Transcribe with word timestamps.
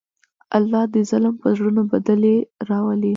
الله 0.57 0.83
د 0.93 0.95
ظلم 1.09 1.33
په 1.41 1.47
زړونو 1.57 1.81
بدلې 1.91 2.35
راولي. 2.69 3.09